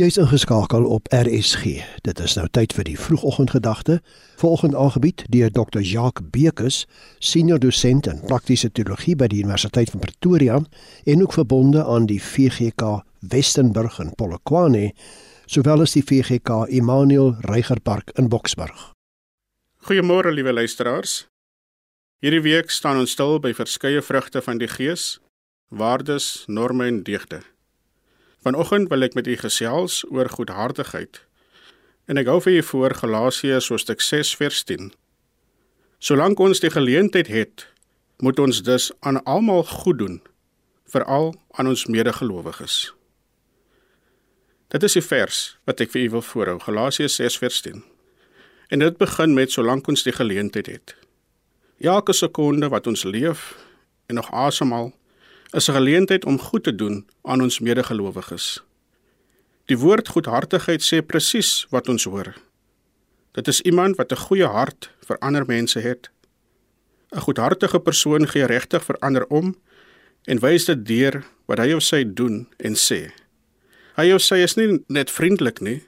[0.00, 1.64] Jy's ingeskakel op RSG.
[2.00, 3.98] Dit is nou tyd vir die vroegoggendgedagte.
[4.40, 5.82] Volgende aangebied deur Dr.
[5.84, 6.86] Jacques Bekus,
[7.20, 10.56] senior dosent in praktiese teologie by die Universiteit van Pretoria
[11.04, 14.94] en ook verbonde aan die VGK Westenburg in Polokwane,
[15.44, 18.94] sowel as die VGK Immanuel Reigerpark in Boksburg.
[19.84, 21.26] Goeiemôre liewe luisteraars.
[22.24, 25.18] Hierdie week staan ons stil by verskeie vrugte van die Gees,
[25.68, 27.44] waardes, norme en deugde.
[28.42, 31.20] Vanoggend wil ek met u gesels oor goedhartigheid.
[32.10, 34.88] En ek hou vir u voor Galasiërs hoofstuk 6 vers 10.
[36.02, 37.68] Solank ons die geleentheid het,
[38.18, 40.18] moet ons dus aan almal goed doen,
[40.90, 42.90] veral aan ons medegelowiges.
[44.74, 45.38] Dit is die vers
[45.68, 47.84] wat ek vir u wil voorhou, Galasiërs 6 vers 10.
[48.74, 50.96] En dit begin met solank ons die geleentheid het.
[51.78, 53.52] Elke sekonde wat ons leef
[54.10, 54.90] en nog asemhaal,
[55.52, 58.62] is 'n geleentheid om goed te doen aan ons medegelowiges.
[59.64, 62.34] Die woord goedhartigheid sê presies wat ons hoor.
[63.32, 66.10] Dit is iemand wat 'n goeie hart vir ander mense het.
[67.10, 69.56] 'n Goedhartige persoon gee regtig vir ander om
[70.24, 73.12] en wys dit deur wat hy of sy doen en sê.
[73.96, 75.82] Hy of sy is nie net vriendelik nie,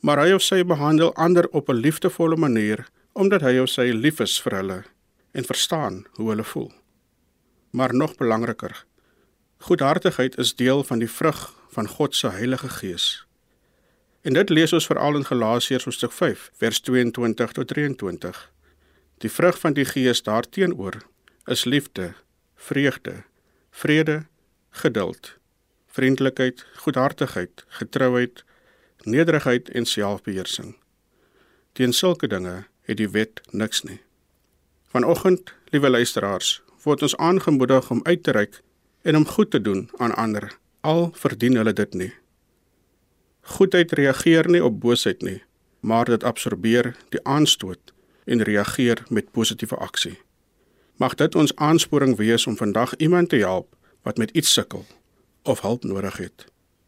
[0.00, 4.20] maar hy of sy behandel ander op 'n liefdevolle manier omdat hy of sy lief
[4.20, 4.84] is vir hulle
[5.32, 6.72] en verstaan hoe hulle voel.
[7.70, 8.84] Maar nog belangriker,
[9.62, 13.26] Goedhartigheid is deel van die vrug van God se Heilige Gees.
[14.20, 18.38] En dit lees ons veral in Galasiërs hoofstuk 5 vers 22 tot 23.
[19.20, 20.96] Die vrug van die Gees daarteenoor
[21.44, 22.14] is liefde,
[22.56, 23.12] vreugde,
[23.70, 24.24] vrede,
[24.70, 25.36] geduld,
[25.86, 28.44] vriendelikheid, goedhartigheid, getrouheid,
[29.02, 30.72] nederigheid en selfbeheersing.
[31.72, 34.00] Teen sulke dinge het die wet niks nie.
[34.88, 38.62] Vanoggend, liewe luisteraars, word ons aangemoedig om uit te reik
[39.02, 40.58] en om goed te doen aan ander.
[40.80, 42.12] Al verdien hulle dit nie.
[43.40, 45.42] Goedheid reageer nie op boosheid nie,
[45.80, 47.92] maar dit absorbeer die aanstoot
[48.24, 50.18] en reageer met positiewe aksie.
[50.96, 54.86] Mag dit ons aansporing wees om vandag iemand te help wat met iets sukkel
[55.42, 56.44] of hulp nodig het.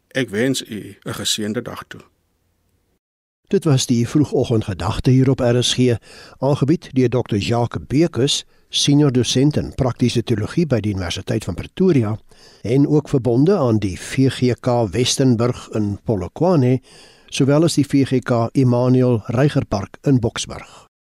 [0.08, 2.00] Ek wens u 'n geseënde dag toe.
[3.52, 5.96] Dit was die vroegoggendgedagte hier op RSG,
[6.38, 7.36] aangebied deur Dr.
[7.36, 12.14] Jacques Bekus senior dosent in praktiese teologie by die Universiteit van Pretoria
[12.62, 16.78] en ook verbonde aan die VGK Westenburg in Polokwane,
[17.28, 20.91] sowel as die VGK Immanuel Reigerpark in Boksburg.